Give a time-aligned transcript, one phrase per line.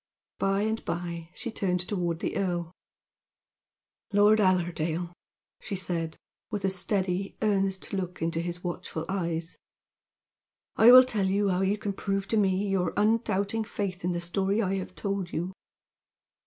[0.39, 2.71] By and by she turned toward the earl.
[4.11, 5.13] "Lord Allerdale,"
[5.59, 6.17] she said,
[6.49, 9.59] with a steady, earnest look into his watchful eyes,
[10.75, 14.21] "I will tell you how you can prove to me your undoubting faith in the
[14.21, 15.53] story I have told you.